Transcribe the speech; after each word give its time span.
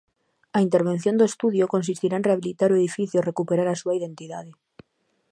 A 0.57 0.59
intervención 0.67 1.15
do 1.17 1.29
estudio 1.31 1.71
consistirá 1.73 2.15
en 2.17 2.25
rehabilitar 2.27 2.69
o 2.71 2.79
edificio 2.81 3.17
e 3.19 3.27
recuperar 3.29 3.67
a 3.69 3.79
súa 3.81 3.97
identidade. 3.99 4.51